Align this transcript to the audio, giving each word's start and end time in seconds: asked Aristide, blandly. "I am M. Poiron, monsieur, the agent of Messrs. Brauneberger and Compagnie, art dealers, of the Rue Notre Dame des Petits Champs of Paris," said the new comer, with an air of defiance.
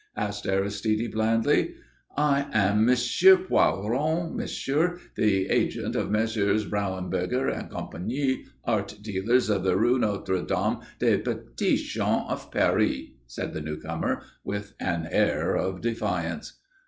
asked 0.17 0.47
Aristide, 0.47 1.11
blandly. 1.11 1.75
"I 2.17 2.47
am 2.53 2.89
M. 2.89 2.95
Poiron, 2.95 4.33
monsieur, 4.35 4.97
the 5.15 5.45
agent 5.47 5.95
of 5.95 6.09
Messrs. 6.09 6.65
Brauneberger 6.65 7.47
and 7.47 7.69
Compagnie, 7.69 8.45
art 8.65 8.97
dealers, 9.03 9.47
of 9.51 9.63
the 9.63 9.77
Rue 9.77 9.99
Notre 9.99 10.41
Dame 10.41 10.79
des 10.97 11.19
Petits 11.19 11.83
Champs 11.83 12.31
of 12.31 12.49
Paris," 12.49 13.09
said 13.27 13.53
the 13.53 13.61
new 13.61 13.79
comer, 13.79 14.23
with 14.43 14.73
an 14.79 15.07
air 15.11 15.55
of 15.55 15.81
defiance. 15.81 16.59